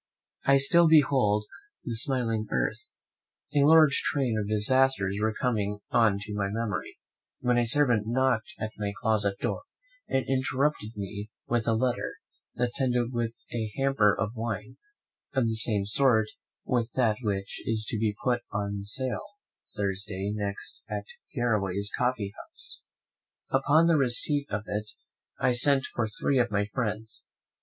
[0.45, 1.45] I still behold
[1.83, 2.89] the smiling earth
[3.53, 6.97] A large train of disasters were coming on to my memory,
[7.41, 9.61] when my servant knocked at my closet door,
[10.07, 12.13] and interrupted me with a letter,
[12.57, 14.77] attended with a hamper of wine,
[15.35, 16.29] of the same sort
[16.65, 21.05] with that which is to be put to sale on Thursday next at
[21.35, 22.81] Garraway's coffee house.
[23.51, 24.87] Upon the receipt of it
[25.39, 27.23] I sent for three of my friends.